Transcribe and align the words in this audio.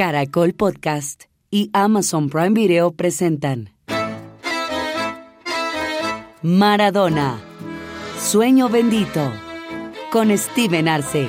Caracol 0.00 0.54
Podcast 0.54 1.24
y 1.50 1.68
Amazon 1.74 2.30
Prime 2.30 2.58
Video 2.58 2.92
presentan 2.92 3.74
Maradona, 6.40 7.38
Sueño 8.18 8.70
Bendito, 8.70 9.30
con 10.10 10.34
Steven 10.38 10.88
Arce. 10.88 11.28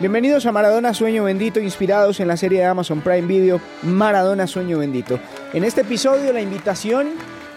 Bienvenidos 0.00 0.44
a 0.44 0.52
Maradona 0.52 0.92
Sueño 0.92 1.24
Bendito, 1.24 1.60
inspirados 1.60 2.20
en 2.20 2.28
la 2.28 2.36
serie 2.36 2.58
de 2.58 2.66
Amazon 2.66 3.00
Prime 3.00 3.22
Video 3.22 3.58
Maradona 3.84 4.46
Sueño 4.46 4.76
Bendito. 4.76 5.18
En 5.54 5.64
este 5.64 5.80
episodio 5.80 6.30
la 6.34 6.42
invitación 6.42 7.08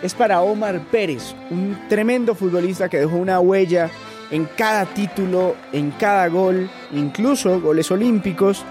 es 0.02 0.14
para 0.14 0.44
Omar 0.44 0.80
Pérez, 0.90 1.36
un 1.50 1.78
tremendo 1.90 2.36
futbolista 2.36 2.88
que 2.88 3.00
dejó 3.00 3.18
una 3.18 3.42
huella 3.42 3.92
en 4.32 4.48
cada 4.56 4.86
título, 4.86 5.58
en 5.74 5.92
cada 5.92 6.30
gol, 6.30 6.70
incluso 6.94 7.60
goles 7.60 7.92
olímpicos, 7.92 8.64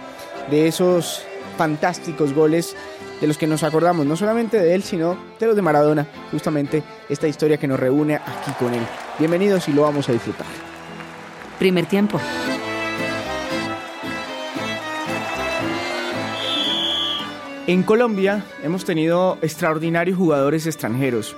de 0.51 0.69
esos 0.69 1.25
fantásticos 1.57 2.33
goles 2.33 2.77
de 3.21 3.27
los 3.27 3.39
que 3.39 3.47
nos 3.47 3.63
acordamos, 3.63 4.07
no 4.07 4.17
solamente 4.17 4.59
de 4.59 4.75
él, 4.75 4.83
sino 4.83 5.17
de 5.39 5.47
los 5.47 5.57
de 5.57 5.63
Maradona, 5.63 6.07
justamente 6.31 6.83
esta 7.09 7.29
historia 7.29 7.57
que 7.57 7.69
nos 7.69 7.79
reúne 7.79 8.17
aquí 8.17 8.51
con 8.59 8.75
él. 8.75 8.83
Bienvenidos 9.19 9.69
y 9.69 9.73
lo 9.73 9.83
vamos 9.83 10.09
a 10.09 10.13
disfrutar. 10.13 10.47
Primer 11.59 11.87
tiempo. 11.87 12.21
En 17.67 17.83
Colombia 17.83 18.45
hemos 18.63 18.85
tenido 18.85 19.39
extraordinarios 19.41 20.19
jugadores 20.19 20.67
extranjeros. 20.67 21.35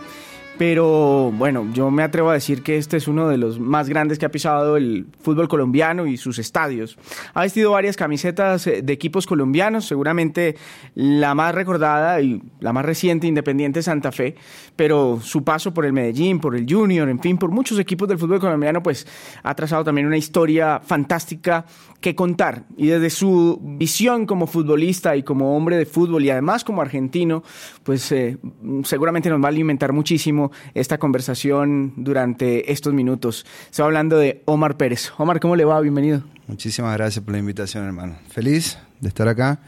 Pero 0.58 1.32
bueno, 1.32 1.66
yo 1.74 1.90
me 1.90 2.02
atrevo 2.02 2.30
a 2.30 2.34
decir 2.34 2.62
que 2.62 2.78
este 2.78 2.96
es 2.96 3.08
uno 3.08 3.28
de 3.28 3.36
los 3.36 3.60
más 3.60 3.90
grandes 3.90 4.18
que 4.18 4.24
ha 4.24 4.30
pisado 4.30 4.78
el 4.78 5.06
fútbol 5.20 5.48
colombiano 5.48 6.06
y 6.06 6.16
sus 6.16 6.38
estadios. 6.38 6.96
Ha 7.34 7.42
vestido 7.42 7.72
varias 7.72 7.96
camisetas 7.96 8.66
eh, 8.66 8.80
de 8.82 8.92
equipos 8.92 9.26
colombianos, 9.26 9.84
seguramente 9.86 10.56
la 10.94 11.34
más 11.34 11.54
recordada 11.54 12.22
y 12.22 12.42
la 12.60 12.72
más 12.72 12.86
reciente, 12.86 13.26
Independiente 13.26 13.82
Santa 13.82 14.12
Fe, 14.12 14.34
pero 14.76 15.20
su 15.22 15.44
paso 15.44 15.74
por 15.74 15.84
el 15.84 15.92
Medellín, 15.92 16.40
por 16.40 16.56
el 16.56 16.66
Junior, 16.66 17.08
en 17.08 17.20
fin, 17.20 17.36
por 17.36 17.50
muchos 17.50 17.78
equipos 17.78 18.08
del 18.08 18.18
fútbol 18.18 18.40
colombiano, 18.40 18.82
pues 18.82 19.06
ha 19.42 19.54
trazado 19.54 19.84
también 19.84 20.06
una 20.06 20.16
historia 20.16 20.80
fantástica 20.82 21.66
que 22.00 22.14
contar. 22.14 22.64
Y 22.78 22.86
desde 22.86 23.10
su 23.10 23.60
visión 23.62 24.24
como 24.24 24.46
futbolista 24.46 25.16
y 25.16 25.22
como 25.22 25.54
hombre 25.54 25.76
de 25.76 25.86
fútbol 25.86 26.24
y 26.24 26.30
además 26.30 26.64
como 26.64 26.80
argentino, 26.80 27.42
pues 27.82 28.10
eh, 28.12 28.38
seguramente 28.84 29.28
nos 29.28 29.42
va 29.42 29.46
a 29.46 29.48
alimentar 29.48 29.92
muchísimo 29.92 30.45
esta 30.74 30.98
conversación 30.98 31.92
durante 31.96 32.72
estos 32.72 32.92
minutos. 32.92 33.46
Estoy 33.70 33.84
hablando 33.84 34.18
de 34.18 34.42
Omar 34.44 34.76
Pérez. 34.76 35.12
Omar, 35.18 35.40
¿cómo 35.40 35.56
le 35.56 35.64
va? 35.64 35.80
Bienvenido. 35.80 36.22
Muchísimas 36.46 36.96
gracias 36.96 37.24
por 37.24 37.32
la 37.32 37.38
invitación, 37.38 37.84
hermano. 37.84 38.16
Feliz 38.28 38.78
de 39.00 39.08
estar 39.08 39.28
acá. 39.28 39.60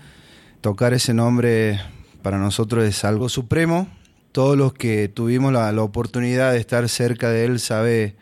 Tocar 0.61 0.93
ese 0.93 1.15
nombre 1.15 1.81
para 2.23 2.39
nosotros 2.39 2.85
es 2.85 3.05
algo 3.05 3.29
supremo. 3.29 3.89
Todos 4.33 4.57
los 4.57 4.73
que 4.73 5.09
tuvimos 5.09 5.53
la, 5.53 5.71
oportunidad 5.83 6.53
de 6.53 6.59
estar 6.59 6.89
cerca 6.89 7.31
de 7.31 7.45
él 7.45 7.61
sabe 7.61 8.17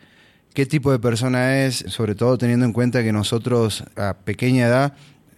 qué 0.53 0.65
tipo 0.65 0.91
de 0.91 0.99
persona 0.99 1.65
es, 1.65 1.83
sobre 1.87 2.15
todo 2.15 2.37
teniendo 2.37 2.65
en 2.65 2.73
cuenta 2.73 3.03
que 3.03 3.11
nosotros 3.11 3.83
a 3.95 4.15
pequeña 4.23 4.67
edad 4.67 4.93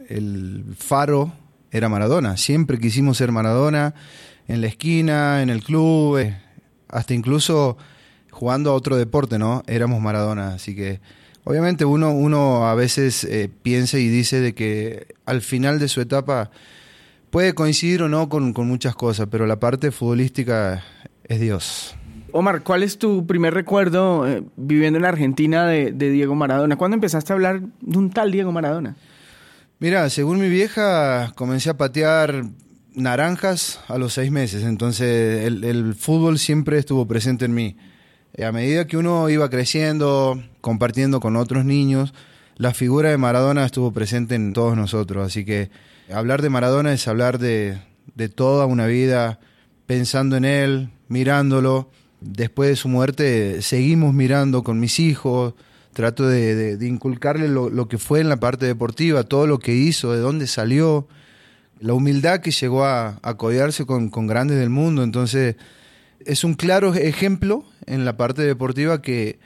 el 0.08 0.64
faro 0.78 1.34
era 1.72 1.90
Maradona. 1.90 2.38
Siempre 2.38 2.80
quisimos 2.80 3.18
ser 3.18 3.32
Maradona 3.32 3.94
en 4.48 4.62
la 4.62 4.68
esquina, 4.68 5.42
en 5.42 5.50
el 5.50 5.64
club, 5.64 6.18
eh, 6.18 6.38
hasta 6.90 7.14
incluso 7.14 7.78
jugando 8.32 8.72
a 8.72 8.74
otro 8.74 8.98
deporte, 8.98 9.40
¿no? 9.40 9.64
Éramos 9.68 10.02
Maradona, 10.02 10.54
así 10.54 10.76
que 10.76 11.00
obviamente 11.44 11.86
uno, 11.86 12.12
uno 12.12 12.68
a 12.68 12.76
veces 12.76 13.24
eh, 13.24 13.50
piensa 13.62 13.98
y 13.98 14.08
dice 14.08 14.40
de 14.40 14.54
que 14.54 15.16
al 15.26 15.42
final 15.42 15.80
de 15.80 15.88
su 15.88 16.02
etapa 16.02 16.52
puede 17.30 17.54
coincidir 17.54 18.04
o 18.04 18.10
no 18.10 18.30
con, 18.30 18.54
muchas 18.54 18.96
cosas, 18.96 19.28
pero 19.30 19.46
la 19.46 19.60
parte 19.60 19.92
futbolística 19.92 20.84
es 21.24 21.40
Dios. 21.40 21.96
Omar, 22.32 22.62
¿cuál 22.62 22.84
es 22.84 23.00
tu 23.00 23.26
primer 23.26 23.54
recuerdo 23.54 24.28
eh, 24.28 24.44
viviendo 24.56 25.00
en 25.00 25.06
Argentina 25.06 25.66
de, 25.66 25.92
de, 25.92 26.12
Diego 26.12 26.36
Maradona? 26.36 26.76
¿Cuándo 26.76 26.96
empezaste 26.96 27.34
a 27.34 27.36
hablar 27.36 27.62
de 27.82 27.98
un 27.98 28.12
tal 28.12 28.32
Diego 28.32 28.52
Maradona? 28.52 28.96
Mira, 29.80 30.10
según 30.10 30.40
mi 30.40 30.50
vieja, 30.50 31.32
comencé 31.36 31.70
a 31.70 31.78
patear 31.78 32.44
naranjas 33.00 33.80
a 33.88 33.98
los 33.98 34.14
seis 34.14 34.32
meses, 34.32 34.64
entonces 34.64 35.46
el, 35.46 35.96
fútbol 35.96 36.38
siempre 36.38 36.78
estuvo 36.78 37.08
presente 37.08 37.46
en 37.46 37.54
mí. 37.54 37.78
Eh, 38.34 38.46
a 38.46 38.52
medida 38.52 38.88
que 38.88 38.98
uno 38.98 39.30
iba 39.30 39.50
creciendo, 39.50 40.42
compartiendo 40.62 41.20
con 41.20 41.36
otros 41.36 41.66
niños, 41.66 42.14
la 42.56 42.74
figura 42.74 43.10
de 43.10 43.18
Maradona 43.18 43.66
estuvo 43.66 43.92
presente 43.92 44.36
en 44.36 44.54
todos 44.54 44.76
nosotros, 44.76 45.26
así 45.26 45.46
que 45.46 45.72
hablar 46.12 46.42
de 46.42 46.50
Maradona 46.50 46.94
es 46.94 47.08
hablar 47.08 47.40
de, 47.40 47.80
toda 48.36 48.66
una 48.66 48.86
vida 48.86 49.40
pensando 49.86 50.36
en 50.36 50.46
él, 50.46 50.90
mirándolo. 51.08 51.90
Después 52.22 52.70
de 52.70 52.76
su 52.76 52.90
muerte 52.90 53.62
seguimos 53.62 54.14
mirando 54.14 54.62
con 54.62 54.80
mis 54.80 55.00
hijos, 55.00 55.54
trato 55.94 56.28
de, 56.28 56.78
inculcarle 56.82 57.48
lo, 57.48 57.70
lo, 57.70 57.88
que 57.88 57.98
fue 57.98 58.20
en 58.20 58.28
la 58.28 58.42
parte 58.42 58.66
deportiva, 58.66 59.24
todo 59.24 59.48
lo 59.48 59.60
que 59.60 59.74
hizo, 59.74 60.12
de 60.12 60.20
dónde 60.20 60.46
salió, 60.48 61.08
la 61.80 61.94
humildad 61.94 62.42
que 62.42 62.52
llegó 62.52 62.86
a, 62.86 63.20
a 63.22 63.36
con, 63.36 64.28
grandes 64.28 64.58
del 64.58 64.70
mundo. 64.70 65.04
Entonces, 65.04 65.56
es 66.26 66.44
un 66.44 66.56
claro 66.56 66.94
ejemplo 66.94 67.64
en 67.86 68.06
la 68.06 68.18
parte 68.18 68.42
deportiva 68.42 69.02
que 69.02 69.40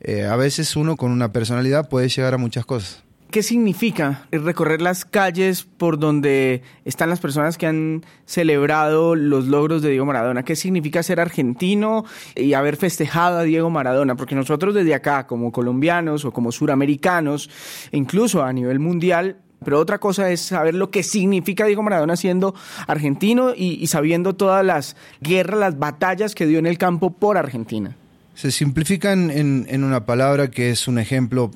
eh, 0.00 0.24
a 0.24 0.36
veces 0.36 0.76
uno 0.76 0.96
con 0.96 1.10
una 1.10 1.32
personalidad 1.32 1.88
puede 1.88 2.08
llegar 2.08 2.34
a 2.34 2.38
muchas 2.38 2.66
cosas. 2.66 3.02
¿Qué 3.30 3.42
significa 3.42 4.26
recorrer 4.30 4.80
las 4.80 5.04
calles 5.04 5.64
por 5.64 5.98
donde 5.98 6.62
están 6.84 7.10
las 7.10 7.18
personas 7.18 7.58
que 7.58 7.66
han 7.66 8.04
celebrado 8.24 9.16
los 9.16 9.46
logros 9.46 9.82
de 9.82 9.90
Diego 9.90 10.06
Maradona? 10.06 10.44
¿Qué 10.44 10.54
significa 10.54 11.02
ser 11.02 11.18
argentino 11.18 12.04
y 12.36 12.52
haber 12.52 12.76
festejado 12.76 13.38
a 13.38 13.42
Diego 13.42 13.68
Maradona? 13.68 14.14
Porque 14.14 14.36
nosotros 14.36 14.74
desde 14.74 14.94
acá, 14.94 15.26
como 15.26 15.50
colombianos 15.50 16.24
o 16.24 16.32
como 16.32 16.52
suramericanos, 16.52 17.50
incluso 17.90 18.44
a 18.44 18.52
nivel 18.52 18.78
mundial, 18.78 19.38
pero 19.64 19.80
otra 19.80 19.98
cosa 19.98 20.30
es 20.30 20.40
saber 20.40 20.74
lo 20.74 20.90
que 20.90 21.02
significa 21.02 21.66
Diego 21.66 21.82
Maradona 21.82 22.16
siendo 22.16 22.54
argentino 22.86 23.52
y, 23.56 23.86
sabiendo 23.86 24.34
todas 24.34 24.64
las 24.64 24.96
guerras, 25.20 25.58
las 25.58 25.78
batallas 25.78 26.34
que 26.34 26.46
dio 26.46 26.58
en 26.58 26.66
el 26.66 26.78
campo 26.78 27.10
por 27.10 27.36
Argentina. 27.36 27.96
Se 28.34 28.50
simplifican 28.50 29.30
en, 29.30 29.82
una 29.82 30.04
palabra 30.04 30.50
que 30.50 30.70
es 30.70 30.88
un 30.88 30.98
ejemplo 30.98 31.50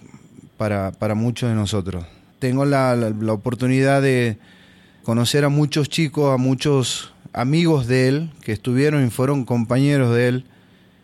para, 0.57 1.15
muchos 1.15 1.51
de 1.51 1.55
nosotros. 1.55 2.07
Tengo 2.39 2.65
la, 2.65 2.97
la 2.97 3.33
oportunidad 3.33 4.01
de 4.01 4.39
conocer 5.03 5.45
a 5.45 5.51
muchos 5.51 5.91
chicos, 5.91 6.33
a 6.33 6.39
muchos 6.39 7.13
amigos 7.33 7.87
de 7.87 8.09
él 8.09 8.31
que 8.43 8.53
estuvieron 8.53 9.07
y 9.07 9.11
fueron 9.11 9.45
compañeros 9.45 10.15
de 10.15 10.29
él. 10.29 10.45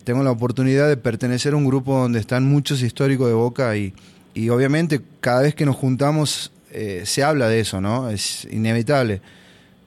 Tengo 0.05 0.23
la 0.23 0.31
oportunidad 0.31 0.89
de 0.89 0.97
pertenecer 0.97 1.53
a 1.53 1.57
un 1.57 1.67
grupo 1.67 1.99
donde 1.99 2.21
están 2.21 2.45
muchos 2.45 2.83
históricos 2.83 3.29
de 3.29 3.35
Boca 3.35 3.77
y, 3.77 3.93
y 4.35 4.49
obviamente 4.49 5.03
cada 5.21 5.43
vez 5.43 5.55
que 5.55 5.67
nos 5.67 5.77
juntamos 5.77 6.53
eh, 6.77 7.07
se 7.07 7.25
habla 7.25 7.49
de 7.49 7.61
eso, 7.61 7.81
¿no? 7.81 8.11
Es 8.11 8.47
inevitable. 8.51 9.23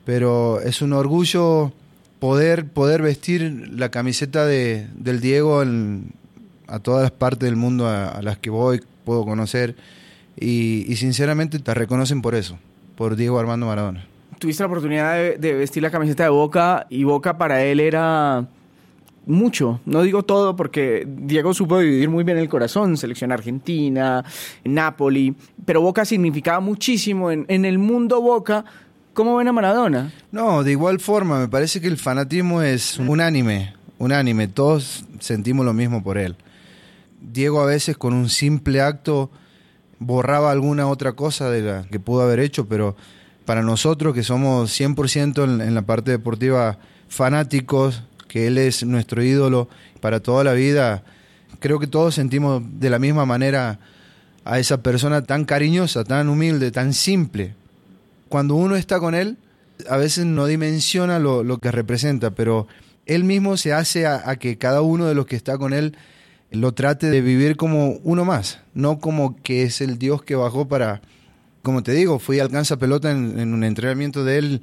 Pero 0.05 0.59
es 0.59 0.81
un 0.81 0.93
orgullo 0.93 1.71
poder, 2.19 2.65
poder 2.65 3.03
vestir 3.03 3.69
la 3.71 3.89
camiseta 3.89 4.45
de, 4.47 4.87
del 4.95 5.21
Diego 5.21 5.63
a 6.67 6.79
todas 6.79 7.03
las 7.03 7.11
partes 7.11 7.47
del 7.47 7.55
mundo 7.55 7.87
a, 7.87 8.19
las 8.23 8.39
que 8.39 8.49
voy, 8.49 8.81
puedo 9.05 9.23
conocer. 9.23 9.75
Y, 10.35 10.95
sinceramente 10.95 11.59
te 11.59 11.73
reconocen 11.75 12.23
por 12.23 12.33
eso, 12.33 12.57
por 12.95 13.15
Diego 13.15 13.37
Armando 13.39 13.67
Maradona. 13.67 14.07
Tuviste 14.39 14.63
la 14.63 14.67
oportunidad 14.67 15.35
de 15.37 15.53
vestir 15.53 15.83
la 15.83 15.91
camiseta 15.91 16.23
de 16.23 16.29
Boca 16.29 16.87
y 16.89 17.03
Boca 17.03 17.37
para 17.37 17.63
él 17.63 17.79
era 17.79 18.47
mucho, 19.29 19.79
no 19.85 20.01
digo 20.01 20.23
todo 20.23 20.55
porque 20.55 21.07
Diego 21.07 21.53
supo 21.53 21.79
dividir 21.79 22.09
muy 22.09 22.23
bien 22.23 22.39
el 22.39 22.49
corazón, 22.49 22.97
selección 22.97 23.31
argentina, 23.31 24.25
Napoli, 24.63 25.35
pero 25.65 25.81
Boca 25.81 26.03
significaba 26.03 26.59
muchísimo 26.59 27.31
en, 27.31 27.65
el 27.65 27.77
mundo 27.77 28.21
Boca. 28.21 28.65
¿Cómo 29.13 29.35
ven 29.35 29.47
a 29.47 29.53
Maradona? 29.53 30.11
No, 30.31 30.63
de 30.63 30.71
igual 30.71 30.99
forma, 30.99 31.39
me 31.39 31.47
parece 31.47 31.79
que 31.79 31.87
el 31.87 31.97
fanatismo 31.97 32.61
es 32.63 32.97
unánime, 32.97 33.75
unánime, 33.99 34.47
todos 34.47 35.05
sentimos 35.19 35.65
lo 35.65 35.73
mismo 35.73 36.03
por 36.03 36.17
él. 36.17 36.35
Diego 37.21 37.61
a 37.61 37.65
veces 37.65 37.97
con 37.97 38.13
un 38.13 38.29
simple 38.29 38.81
acto 38.81 39.29
borraba 39.99 40.51
alguna 40.51 40.87
otra 40.87 41.13
cosa 41.13 41.51
de 41.51 41.61
la 41.61 41.83
que 41.83 41.99
pudo 41.99 42.23
haber 42.23 42.39
hecho, 42.39 42.67
pero 42.67 42.95
para 43.45 43.61
nosotros 43.61 44.15
que 44.15 44.23
somos 44.23 44.79
100% 44.79 45.43
en 45.43 45.75
la 45.75 45.81
parte 45.83 46.09
deportiva 46.11 46.79
fanáticos, 47.09 48.03
que 48.29 48.47
Él 48.47 48.57
es 48.57 48.85
nuestro 48.85 49.21
ídolo 49.21 49.67
para 49.99 50.21
toda 50.21 50.45
la 50.45 50.53
vida, 50.53 51.03
creo 51.59 51.79
que 51.79 51.87
todos 51.87 52.15
sentimos 52.15 52.63
de 52.79 52.89
la 52.89 52.99
misma 52.99 53.25
manera 53.25 53.79
a 54.45 54.59
esa 54.59 54.81
persona 54.81 55.23
tan 55.23 55.43
cariñosa, 55.43 56.05
tan 56.05 56.29
humilde, 56.29 56.71
tan 56.71 56.93
simple. 56.93 57.53
Cuando 58.29 58.55
uno 58.55 58.77
está 58.77 58.99
con 58.99 59.15
Él, 59.15 59.37
a 59.89 59.97
veces 59.97 60.25
no 60.25 60.45
dimensiona 60.45 61.19
lo, 61.19 61.57
que 61.57 61.71
representa, 61.71 62.31
pero 62.31 62.67
Él 63.05 63.23
mismo 63.23 63.57
se 63.57 63.73
hace 63.73 64.05
a, 64.05 64.35
que 64.37 64.57
cada 64.57 64.81
uno 64.81 65.05
de 65.07 65.15
los 65.15 65.25
que 65.25 65.35
está 65.35 65.57
con 65.57 65.73
Él 65.73 65.97
lo 66.51 66.71
trate 66.73 67.09
de 67.09 67.21
vivir 67.21 67.57
como 67.57 67.99
uno 68.03 68.25
más, 68.25 68.59
no 68.73 68.99
como 68.99 69.41
que 69.41 69.63
es 69.63 69.81
el 69.81 69.97
Dios 69.97 70.21
que 70.21 70.35
bajó 70.35 70.67
para, 70.67 71.01
como 71.63 71.83
te 71.83 71.93
digo, 71.93 72.19
fui 72.19 72.39
alcanza 72.39 72.77
pelota 72.77 73.11
en, 73.11 73.39
en 73.39 73.53
un 73.53 73.63
entrenamiento 73.63 74.23
de 74.23 74.37
él 74.37 74.61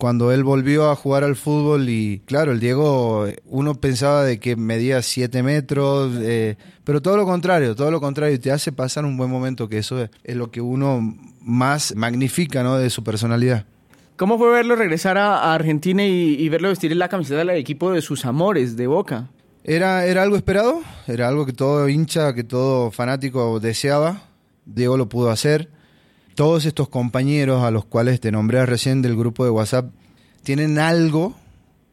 cuando 0.00 0.32
él 0.32 0.44
volvió 0.44 0.90
a 0.90 0.96
jugar 0.96 1.24
al 1.24 1.36
fútbol 1.36 1.90
y 1.90 2.22
claro, 2.24 2.52
el 2.52 2.58
Diego, 2.58 3.26
uno 3.44 3.74
pensaba 3.74 4.24
de 4.24 4.40
que 4.40 4.56
medía 4.56 5.02
7 5.02 5.42
metros, 5.42 6.14
eh, 6.22 6.56
pero 6.84 7.02
todo 7.02 7.18
lo 7.18 7.26
contrario, 7.26 7.76
todo 7.76 7.90
lo 7.90 8.00
contrario, 8.00 8.40
te 8.40 8.50
hace 8.50 8.72
pasar 8.72 9.04
un 9.04 9.18
buen 9.18 9.30
momento, 9.30 9.68
que 9.68 9.76
eso 9.76 10.08
es, 10.24 10.36
lo 10.36 10.50
que 10.50 10.62
uno 10.62 11.14
más 11.42 11.94
magnifica 11.94 12.62
¿no? 12.62 12.78
de 12.78 12.88
su 12.88 13.04
personalidad. 13.04 13.66
¿Cómo 14.16 14.38
fue 14.38 14.50
verlo 14.50 14.74
regresar 14.74 15.18
a, 15.18 15.52
Argentina 15.52 16.02
y, 16.02 16.48
verlo 16.48 16.70
vestir 16.70 16.96
la 16.96 17.08
camiseta 17.08 17.40
del 17.40 17.50
equipo 17.50 17.92
de 17.92 18.00
sus 18.00 18.24
amores, 18.24 18.78
de 18.78 18.86
Boca? 18.86 19.28
Era, 19.64 20.06
era 20.06 20.22
algo 20.22 20.36
esperado, 20.36 20.80
era 21.08 21.28
algo 21.28 21.44
que 21.44 21.52
todo 21.52 21.90
hincha, 21.90 22.34
que 22.34 22.42
todo 22.42 22.90
fanático 22.90 23.60
deseaba. 23.60 24.22
Diego 24.64 24.96
lo 24.96 25.10
pudo 25.10 25.30
hacer 25.30 25.68
todos 26.40 26.64
estos 26.64 26.88
compañeros 26.88 27.64
a 27.64 27.70
los 27.70 27.84
cuales 27.84 28.18
te 28.18 28.32
nombré 28.32 28.64
recién 28.64 29.02
del 29.02 29.14
grupo 29.14 29.44
de 29.44 29.50
WhatsApp 29.50 29.90
tienen 30.42 30.78
algo 30.78 31.36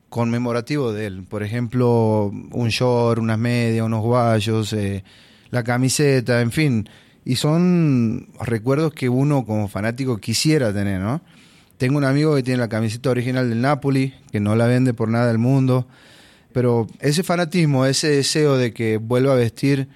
conmemorativo 0.08 0.94
de 0.94 1.08
él. 1.08 1.26
Por 1.30 1.44
ejemplo, 1.44 2.32
un 2.54 2.70
short, 2.70 3.20
unas 3.20 3.38
medias, 3.38 3.86
unos 3.86 4.02
guayos, 4.02 4.72
eh, 4.72 5.04
la 5.50 5.66
camiseta, 5.66 6.40
en 6.40 6.54
fin. 6.54 6.90
Y 7.26 7.36
son 7.36 8.30
recuerdos 8.40 8.94
que 8.94 9.10
uno 9.10 9.46
como 9.46 9.68
fanático 9.68 10.16
quisiera 10.16 10.72
tener, 10.72 11.02
¿no? 11.02 11.20
Tengo 11.78 11.98
un 11.98 12.06
amigo 12.06 12.34
que 12.34 12.44
tiene 12.44 12.62
la 12.62 12.70
camiseta 12.70 13.10
original 13.10 13.50
del 13.50 13.60
Napoli, 13.60 14.14
que 14.32 14.40
no 14.40 14.56
la 14.56 14.66
vende 14.66 14.94
por 14.94 15.10
nada 15.10 15.28
del 15.28 15.40
mundo. 15.40 15.88
Pero 16.54 16.88
ese 17.02 17.22
fanatismo, 17.22 17.86
ese 17.86 18.12
deseo 18.12 18.56
de 18.56 18.72
que 18.72 18.96
vuelva 18.96 19.34
a 19.34 19.36
vestir 19.36 19.90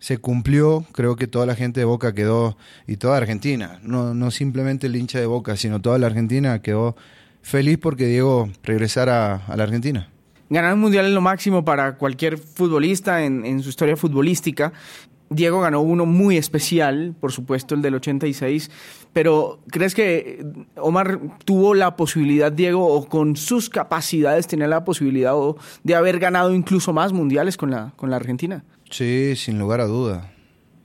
se 0.00 0.18
cumplió, 0.18 0.84
creo 0.92 1.14
que 1.14 1.26
toda 1.26 1.46
la 1.46 1.54
gente 1.54 1.80
de 1.80 1.84
Boca 1.84 2.14
quedó, 2.14 2.56
y 2.86 2.96
toda 2.96 3.18
Argentina, 3.18 3.78
no, 3.82 4.14
no 4.14 4.30
simplemente 4.30 4.88
el 4.88 4.96
hincha 4.96 5.20
de 5.20 5.26
Boca, 5.26 5.56
sino 5.56 5.80
toda 5.80 5.98
la 5.98 6.06
Argentina 6.06 6.60
quedó 6.62 6.96
feliz 7.42 7.78
porque 7.78 8.06
Diego 8.06 8.48
regresara 8.64 9.42
a 9.46 9.56
la 9.56 9.62
Argentina. 9.62 10.08
Ganar 10.48 10.74
un 10.74 10.80
mundial 10.80 11.06
es 11.06 11.12
lo 11.12 11.20
máximo 11.20 11.64
para 11.64 11.96
cualquier 11.96 12.38
futbolista 12.38 13.24
en, 13.24 13.44
en, 13.44 13.62
su 13.62 13.68
historia 13.68 13.96
futbolística. 13.96 14.72
Diego 15.28 15.60
ganó 15.60 15.80
uno 15.80 16.06
muy 16.06 16.36
especial, 16.36 17.14
por 17.20 17.30
supuesto 17.30 17.76
el 17.76 17.82
del 17.82 17.94
86, 17.94 18.68
pero 19.12 19.60
¿crees 19.70 19.94
que 19.94 20.44
Omar 20.76 21.20
tuvo 21.44 21.74
la 21.74 21.94
posibilidad, 21.94 22.50
Diego, 22.50 22.84
o 22.84 23.06
con 23.06 23.36
sus 23.36 23.70
capacidades 23.70 24.48
tenía 24.48 24.66
la 24.66 24.82
posibilidad 24.82 25.34
de 25.84 25.94
haber 25.94 26.18
ganado 26.18 26.52
incluso 26.52 26.92
más 26.92 27.12
mundiales 27.12 27.56
con 27.56 27.70
la, 27.70 27.92
con 27.94 28.10
la 28.10 28.16
Argentina? 28.16 28.64
Sí, 28.90 29.36
sin 29.36 29.58
lugar 29.58 29.80
a 29.80 29.86
duda. 29.86 30.32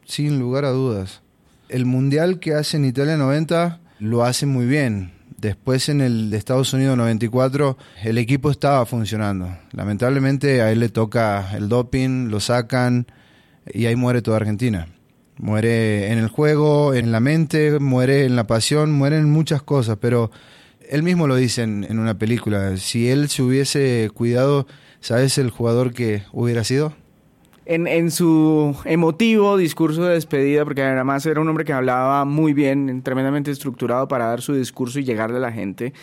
Sin 0.06 0.40
lugar 0.40 0.64
a 0.64 0.70
dudas. 0.70 1.24
El 1.70 1.86
mundial 1.86 2.40
que 2.40 2.54
hace 2.54 2.78
en 2.78 2.86
Italia 2.86 3.18
90 3.18 3.80
lo 4.00 4.24
hace 4.24 4.46
muy 4.46 4.68
bien. 4.68 5.14
Después 5.38 5.90
en 5.90 6.02
el 6.02 6.30
de 6.30 6.38
Estados 6.38 6.72
Unidos 6.74 6.98
94 6.98 7.78
el 8.04 8.20
equipo 8.20 8.52
estaba 8.52 8.86
funcionando. 8.86 9.58
Lamentablemente 9.72 10.62
a 10.62 10.72
él 10.72 10.82
le 10.82 10.90
toca 10.90 11.56
el 11.58 11.68
doping, 11.68 12.30
lo 12.30 12.40
sacan 12.40 13.08
y 13.74 13.88
ahí 13.88 13.96
muere 13.96 14.22
toda 14.22 14.38
Argentina. 14.38 14.88
Muere 15.38 16.12
en 16.12 16.20
el 16.20 16.28
juego, 16.28 16.94
en 16.94 17.12
la 17.12 17.20
mente, 17.20 17.80
muere 17.80 18.26
en 18.26 18.36
la 18.36 18.46
pasión, 18.46 18.92
muere 18.92 19.18
en 19.18 19.30
muchas 19.30 19.64
cosas, 19.64 19.98
pero 20.00 20.30
él 20.88 21.02
mismo 21.02 21.28
lo 21.28 21.36
dice 21.36 21.64
en, 21.64 21.84
en 21.84 21.98
una 21.98 22.20
película. 22.20 22.78
Si 22.78 23.10
él 23.10 23.30
se 23.30 23.42
hubiese 23.42 24.12
cuidado, 24.14 24.68
¿sabes 25.00 25.40
el 25.40 25.50
jugador 25.50 25.92
que 25.92 26.24
hubiera 26.32 26.64
sido? 26.64 26.94
En, 27.66 27.88
en, 27.88 28.12
su 28.12 28.76
emotivo 28.86 29.58
discurso 29.58 30.04
de 30.04 30.14
despedida, 30.14 30.64
porque 30.64 30.84
además 30.84 31.26
era 31.26 31.42
un 31.42 31.48
hombre 31.50 31.66
que 31.66 31.74
hablaba 31.74 32.24
muy 32.26 32.54
bien, 32.54 33.02
tremendamente 33.02 33.52
estructurado 33.52 34.08
para 34.08 34.28
dar 34.28 34.42
su 34.42 34.54
discurso 34.54 35.00
y 35.00 35.04
llegarle 35.04 35.38
a 35.38 35.40
la 35.42 35.52
gente, 35.52 35.94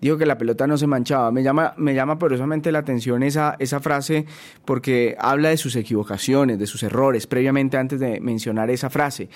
dijo 0.00 0.16
que 0.16 0.26
la 0.26 0.38
pelota 0.38 0.66
no 0.66 0.78
se 0.78 0.86
manchaba. 0.86 1.30
Me 1.30 1.42
llama, 1.42 1.74
me 1.76 1.94
llama 1.94 2.18
poderosamente 2.18 2.72
la 2.72 2.80
atención 2.80 3.22
esa, 3.22 3.56
esa 3.58 3.80
frase 3.80 4.26
porque 4.64 5.16
habla 5.18 5.50
de 5.50 5.56
sus 5.56 5.76
equivocaciones, 5.76 6.58
de 6.58 6.66
sus 6.66 6.82
errores, 6.82 7.26
previamente 7.26 7.76
antes 7.76 8.00
de 8.00 8.20
mencionar 8.20 8.70
esa 8.70 8.90
frase. 8.90 9.28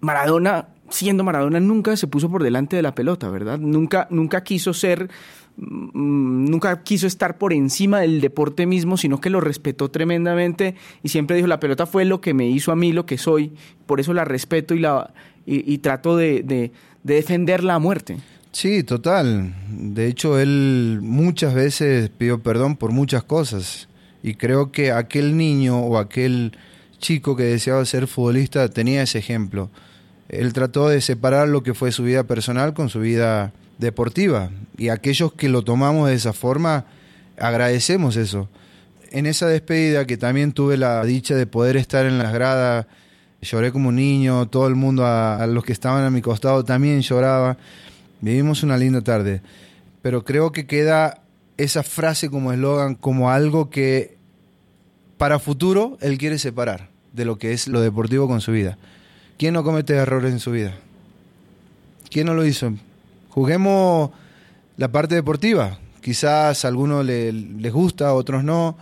Maradona, 0.00 0.68
siendo 0.92 1.24
Maradona, 1.24 1.58
nunca 1.60 1.96
se 1.96 2.06
puso 2.06 2.30
por 2.30 2.42
delante 2.42 2.76
de 2.76 2.82
la 2.82 2.94
pelota, 2.94 3.28
¿verdad? 3.30 3.58
Nunca, 3.58 4.06
nunca 4.10 4.44
quiso 4.44 4.72
ser 4.72 5.10
Mm, 5.56 6.50
nunca 6.50 6.82
quiso 6.82 7.06
estar 7.06 7.36
por 7.36 7.52
encima 7.52 8.00
del 8.00 8.20
deporte 8.20 8.66
mismo, 8.66 8.96
sino 8.96 9.20
que 9.20 9.28
lo 9.28 9.40
respetó 9.40 9.90
tremendamente 9.90 10.76
y 11.02 11.10
siempre 11.10 11.36
dijo, 11.36 11.46
la 11.46 11.60
pelota 11.60 11.84
fue 11.86 12.04
lo 12.04 12.20
que 12.20 12.32
me 12.32 12.48
hizo 12.48 12.72
a 12.72 12.76
mí 12.76 12.92
lo 12.92 13.04
que 13.04 13.18
soy, 13.18 13.52
por 13.86 14.00
eso 14.00 14.14
la 14.14 14.24
respeto 14.24 14.74
y, 14.74 14.78
la, 14.80 15.12
y, 15.44 15.78
trato 15.78 16.16
de, 16.16 16.42
de, 16.42 16.72
defenderla 17.02 17.74
a 17.74 17.78
muerte. 17.78 18.16
Sí, 18.52 18.82
total. 18.82 19.54
De 19.68 20.06
hecho, 20.06 20.38
él 20.38 21.00
muchas 21.02 21.54
veces 21.54 22.10
pidió 22.10 22.42
perdón 22.42 22.76
por 22.76 22.92
muchas 22.92 23.22
cosas 23.22 23.88
y 24.22 24.34
creo 24.34 24.72
que 24.72 24.90
aquel 24.90 25.36
niño 25.36 25.80
o 25.80 25.98
aquel 25.98 26.56
chico 26.98 27.36
que 27.36 27.44
deseaba 27.44 27.84
ser 27.84 28.06
futbolista 28.06 28.68
tenía 28.68 29.02
ese 29.02 29.18
ejemplo. 29.18 29.70
Él 30.32 30.54
trató 30.54 30.88
de 30.88 31.02
separar 31.02 31.46
lo 31.46 31.62
que 31.62 31.74
fue 31.74 31.92
su 31.92 32.04
vida 32.04 32.24
personal 32.24 32.72
con 32.72 32.88
su 32.88 33.00
vida 33.00 33.52
deportiva. 33.78 34.50
Y 34.78 34.88
aquellos 34.88 35.34
que 35.34 35.50
lo 35.50 35.62
tomamos 35.62 36.08
de 36.08 36.14
esa 36.14 36.32
forma, 36.32 36.86
agradecemos 37.38 38.16
eso. 38.16 38.48
En 39.10 39.26
esa 39.26 39.46
despedida, 39.46 40.06
que 40.06 40.16
también 40.16 40.52
tuve 40.52 40.78
la 40.78 41.04
dicha 41.04 41.34
de 41.34 41.46
poder 41.46 41.76
estar 41.76 42.06
en 42.06 42.16
las 42.16 42.32
gradas, 42.32 42.86
lloré 43.42 43.72
como 43.72 43.90
un 43.90 43.96
niño, 43.96 44.48
todo 44.48 44.68
el 44.68 44.74
mundo, 44.74 45.04
a, 45.04 45.46
los 45.46 45.64
que 45.64 45.72
estaban 45.74 46.02
a 46.02 46.10
mi 46.10 46.22
costado 46.22 46.64
también 46.64 47.02
lloraba. 47.02 47.58
Vivimos 48.22 48.62
una 48.62 48.78
linda 48.78 49.02
tarde. 49.02 49.42
Pero 50.00 50.24
creo 50.24 50.50
que 50.50 50.66
queda 50.66 51.20
esa 51.58 51.82
frase 51.82 52.30
como 52.30 52.54
eslogan, 52.54 52.94
como 52.94 53.30
algo 53.30 53.68
que 53.68 54.16
para 55.18 55.38
futuro 55.38 55.98
él 56.00 56.16
quiere 56.16 56.38
separar 56.38 56.88
de 57.12 57.26
lo 57.26 57.36
que 57.36 57.52
es 57.52 57.68
lo 57.68 57.82
deportivo 57.82 58.26
con 58.26 58.40
su 58.40 58.52
vida. 58.52 58.78
¿Quién 59.38 59.54
no 59.54 59.64
comete 59.64 59.94
errores 59.94 60.32
en 60.32 60.40
su 60.40 60.52
vida? 60.52 60.74
¿Quién 62.10 62.26
no 62.26 62.34
lo 62.34 62.44
hizo? 62.44 62.72
juguemos 63.32 64.10
la 64.76 64.88
parte 64.88 65.14
deportiva. 65.14 65.78
Quizás 66.00 66.64
a 66.64 66.68
algunos 66.68 67.04
les 67.04 67.72
gusta, 67.72 68.08
a 68.08 68.14
otros 68.14 68.44
no. 68.44 68.76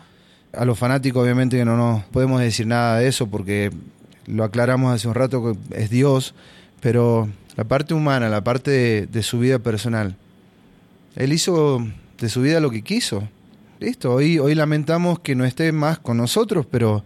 A 0.52 0.64
los 0.64 0.78
fanáticos 0.78 1.22
obviamente 1.22 1.56
que 1.56 1.64
no 1.64 1.76
nos 1.76 2.04
podemos 2.06 2.40
decir 2.40 2.66
nada 2.66 2.98
de 2.98 3.06
eso 3.06 3.28
porque 3.28 3.70
lo 4.26 4.42
aclaramos 4.42 4.92
hace 4.92 5.06
un 5.06 5.14
rato 5.14 5.56
que 5.70 5.82
es 5.82 5.90
Dios, 5.90 6.34
pero 6.80 7.28
la 7.56 7.64
parte 7.64 7.94
humana, 7.94 8.28
la 8.28 8.42
parte 8.42 8.70
de, 8.70 9.06
de 9.06 9.22
su 9.22 9.38
vida 9.38 9.60
personal. 9.60 10.16
Él 11.14 11.32
hizo 11.32 11.86
de 12.18 12.28
su 12.28 12.42
vida 12.42 12.58
lo 12.58 12.70
que 12.70 12.82
quiso. 12.82 13.28
Listo, 13.78 14.12
hoy, 14.12 14.40
hoy 14.40 14.56
lamentamos 14.56 15.20
que 15.20 15.36
no 15.36 15.44
esté 15.44 15.70
más 15.70 16.00
con 16.00 16.16
nosotros, 16.16 16.66
pero 16.68 17.04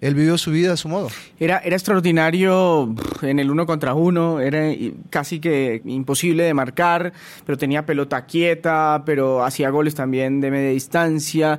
él 0.00 0.14
vivió 0.14 0.36
su 0.36 0.50
vida 0.50 0.72
a 0.72 0.76
su 0.76 0.88
modo. 0.88 1.08
Era, 1.38 1.58
era 1.58 1.76
extraordinario 1.76 2.94
en 3.22 3.38
el 3.38 3.50
uno 3.50 3.66
contra 3.66 3.94
uno, 3.94 4.40
era 4.40 4.72
casi 5.10 5.40
que 5.40 5.80
imposible 5.84 6.44
de 6.44 6.54
marcar, 6.54 7.12
pero 7.46 7.56
tenía 7.56 7.86
pelota 7.86 8.26
quieta, 8.26 9.02
pero 9.06 9.44
hacía 9.44 9.70
goles 9.70 9.94
también 9.94 10.40
de 10.40 10.50
media 10.50 10.70
distancia. 10.70 11.58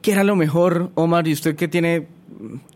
¿Qué 0.00 0.12
era 0.12 0.24
lo 0.24 0.36
mejor, 0.36 0.90
Omar? 0.94 1.26
Y 1.28 1.32
usted 1.32 1.56
que 1.56 1.68
tiene 1.68 2.06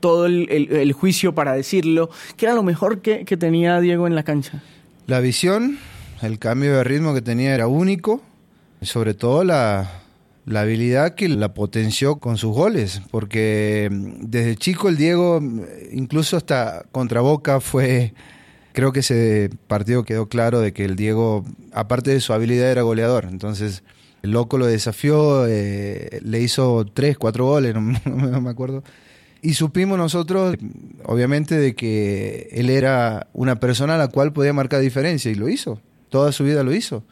todo 0.01 0.27
el, 0.27 0.93
juicio 0.93 1.35
para 1.35 1.53
decirlo, 1.53 2.11
¿qué 2.37 2.47
era 2.47 2.55
lo 2.55 2.63
mejor 2.63 3.01
que, 3.01 3.25
que 3.25 3.37
tenía 3.37 3.81
Diego 3.81 4.07
en 4.07 4.15
la 4.15 4.23
cancha? 4.23 4.63
La 5.07 5.21
visión, 5.21 5.79
el 6.23 6.39
cambio 6.39 6.77
de 6.77 6.85
ritmo 6.85 7.15
que 7.15 7.23
tenía 7.23 7.55
era 7.55 7.67
único, 7.67 8.23
sobre 8.83 9.15
todo 9.15 9.45
la, 9.45 10.00
la 10.47 10.63
habilidad 10.63 11.15
que 11.15 11.29
la 11.29 11.55
potenció 11.55 12.17
con 12.17 12.37
sus 12.37 12.55
goles, 12.55 13.03
porque 13.11 13.89
mm, 13.91 14.27
desde 14.27 14.57
chico 14.57 14.89
el 14.89 14.97
Diego, 14.97 15.41
mm, 15.41 15.63
incluso 15.93 16.37
hasta 16.37 16.85
contra 16.93 17.21
Boca, 17.21 17.61
fue, 17.61 18.15
creo 18.73 18.93
que 18.93 19.01
ese 19.01 19.51
partido 19.67 20.05
quedó 20.05 20.29
claro 20.29 20.61
de 20.61 20.73
que 20.73 20.85
el 20.85 20.97
Diego, 20.97 21.45
aparte 21.73 22.11
de 22.13 22.21
su 22.21 22.33
habilidad, 22.33 22.71
era 22.71 22.83
goleador. 22.83 23.27
Entonces, 23.31 23.83
el 24.23 24.33
loco 24.33 24.59
lo 24.59 24.67
desafió, 24.67 25.47
eh, 25.47 26.21
le 26.23 26.41
hizo 26.41 26.85
tres, 26.93 27.19
cuatro 27.19 27.47
goles, 27.47 27.75
no, 28.05 28.41
me 28.41 28.51
acuerdo. 28.51 28.83
Y 29.43 29.55
supimos 29.55 29.97
nosotros, 29.99 30.57
obviamente, 31.05 31.57
de 31.57 31.75
que 31.75 32.49
él 32.53 32.69
era 32.69 33.29
una 33.33 33.57
persona 33.57 33.95
a 33.95 33.99
la 33.99 34.09
cual 34.09 34.33
podía 34.33 34.53
marcar 34.53 34.81
diferencia, 34.81 35.31
y 35.31 35.35
lo 35.35 35.49
hizo. 35.49 35.81
Toda 36.11 36.33
su 36.33 36.45
vida 36.45 36.63
lo 36.63 36.75
hizo 36.75 37.05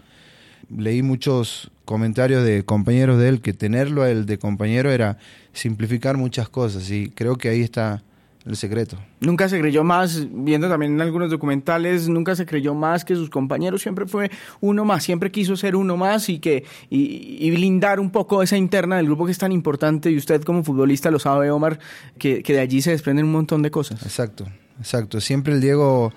leí 0.76 1.02
muchos 1.02 1.70
comentarios 1.88 2.45
de 2.45 2.66
compañeros 2.66 3.18
de 3.18 3.30
él 3.30 3.40
que 3.40 3.54
tenerlo 3.54 4.02
a 4.02 4.11
él 4.11 4.26
de 4.26 4.38
compañero 4.38 4.90
era 4.90 5.16
simplificar 5.54 6.18
muchas 6.18 6.50
cosas 6.50 6.90
y 6.90 7.09
creo 7.09 7.37
que 7.37 7.49
ahí 7.49 7.62
está 7.62 8.02
el 8.45 8.57
secreto. 8.57 8.99
Nunca 9.21 9.49
se 9.49 9.59
creyó 9.59 9.85
más, 9.85 10.26
viendo 10.30 10.68
también 10.68 10.92
en 10.92 11.00
algunos 11.00 11.30
documentales, 11.30 12.07
nunca 12.07 12.37
se 12.37 12.45
creyó 12.45 12.75
más 12.75 13.07
que 13.07 13.14
sus 13.14 13.30
compañeros, 13.30 13.80
siempre 13.80 14.04
fue 14.04 14.30
uno 14.61 14.85
más, 14.85 15.02
siempre 15.02 15.30
quiso 15.30 15.57
ser 15.57 15.76
uno 15.76 15.97
más 15.97 16.28
y 16.28 16.40
que 16.40 16.66
y, 16.90 17.50
blindar 17.52 18.00
un 18.00 18.11
poco 18.11 18.42
esa 18.42 18.59
interna 18.59 18.99
del 18.99 19.07
grupo 19.07 19.25
que 19.25 19.33
es 19.33 19.38
tan 19.38 19.52
importante 19.52 20.11
y 20.11 20.18
usted 20.18 20.42
como 20.42 20.62
futbolista 20.62 21.11
lo 21.11 21.18
sabe, 21.18 21.50
Omar, 21.50 21.78
que, 22.18 22.42
que 22.42 22.52
de 22.52 22.61
allí 22.61 22.83
se 22.83 22.90
desprenden 22.90 23.25
un 23.25 23.33
montón 23.33 23.62
de 23.62 23.71
cosas. 23.71 24.02
Exacto, 24.02 24.45
exacto. 24.78 25.23
Siempre 25.23 25.54
el 25.54 25.62
Diego 25.62 26.12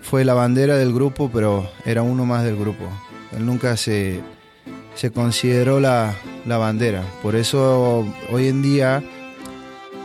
fue 0.00 0.24
la 0.24 0.34
bandera 0.34 0.76
del 0.76 0.94
grupo, 0.94 1.28
pero 1.32 1.68
era 1.84 2.02
uno 2.02 2.24
más 2.24 2.44
del 2.44 2.56
grupo. 2.56 2.84
Él 3.36 3.46
nunca 3.46 3.76
se, 3.76 4.20
se 4.94 5.10
consideró 5.10 5.80
la, 5.80 6.14
la 6.46 6.58
bandera. 6.58 7.02
Por 7.22 7.36
eso 7.36 8.06
hoy 8.30 8.48
en 8.48 8.62
día 8.62 9.02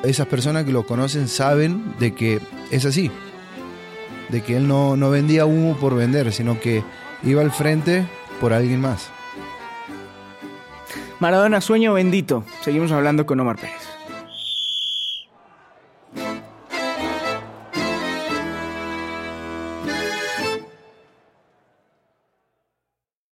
esas 0.03 0.27
personas 0.27 0.65
que 0.65 0.71
lo 0.71 0.85
conocen 0.85 1.27
saben 1.27 1.93
de 1.99 2.13
que 2.13 2.39
es 2.71 2.85
así. 2.85 3.11
De 4.29 4.41
que 4.41 4.57
él 4.57 4.67
no, 4.67 4.97
no 4.97 5.09
vendía 5.09 5.45
humo 5.45 5.77
por 5.77 5.95
vender, 5.95 6.31
sino 6.33 6.59
que 6.59 6.83
iba 7.23 7.41
al 7.41 7.51
frente 7.51 8.05
por 8.39 8.53
alguien 8.53 8.81
más. 8.81 9.09
Maradona, 11.19 11.61
sueño 11.61 11.93
bendito. 11.93 12.43
Seguimos 12.61 12.91
hablando 12.91 13.25
con 13.25 13.39
Omar 13.39 13.55
Pérez. 13.57 13.86